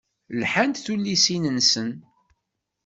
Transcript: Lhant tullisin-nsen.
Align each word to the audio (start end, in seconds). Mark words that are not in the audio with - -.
Lhant 0.39 0.77
tullisin-nsen. 0.85 1.89